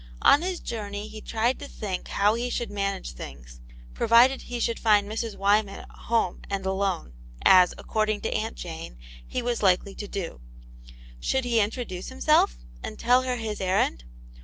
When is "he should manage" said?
2.33-3.11